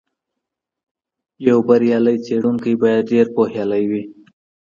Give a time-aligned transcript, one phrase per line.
[1.47, 4.03] یو بریالی څېړونکی باید ډېر پوهیالی وي.